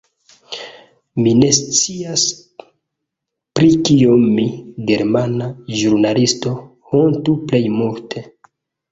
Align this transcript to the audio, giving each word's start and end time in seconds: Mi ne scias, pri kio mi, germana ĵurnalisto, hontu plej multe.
Mi 1.23 1.31
ne 1.39 1.49
scias, 1.55 2.23
pri 3.59 3.69
kio 3.89 4.15
mi, 4.37 4.45
germana 4.91 5.49
ĵurnalisto, 5.81 6.55
hontu 6.95 7.37
plej 7.53 7.61
multe. 7.75 8.25